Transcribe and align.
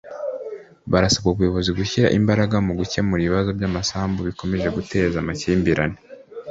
barasaba 0.91 1.27
ubuyobozi 1.33 1.69
gushyira 1.79 2.13
imbaraga 2.19 2.55
mu 2.65 2.73
gukemura 2.79 3.21
ikibazo 3.21 3.49
cy’amasambu 3.59 4.19
gikomeje 4.29 4.67
guteza 4.77 5.15
amakimbirane 5.19 5.97